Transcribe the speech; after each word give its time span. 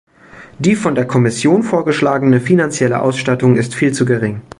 Die 0.57 0.73
von 0.73 0.95
der 0.95 1.05
Kommission 1.05 1.61
vorgeschlagene 1.61 2.41
finanzielle 2.41 3.03
Ausstattung 3.03 3.55
ist 3.55 3.75
viel 3.75 3.93
zu 3.93 4.03
gering. 4.03 4.41